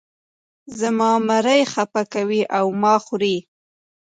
زما 0.79 1.11
مرۍ 1.27 1.61
خپه 1.73 2.01
کوې 2.13 2.41
او 2.57 2.65
ما 2.81 2.93
خورې. 3.05 3.35